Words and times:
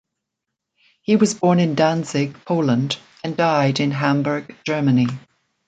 He 1.03 1.15
was 1.15 1.35
born 1.35 1.59
in 1.59 1.75
Danzig, 1.75 2.33
Poland 2.43 2.97
and 3.23 3.37
died 3.37 3.79
in 3.79 3.91
Hamburg, 3.91 4.55
Germany. 4.65 5.05